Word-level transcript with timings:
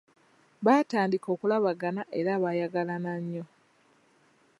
Baatandika 0.65 1.27
okulabagana 1.35 2.01
era 2.19 2.33
baayagalana 2.43 3.11
nnyo. 3.21 3.45